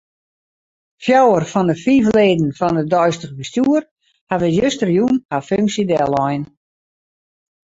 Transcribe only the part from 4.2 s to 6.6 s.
hawwe justerjûn har funksje dellein.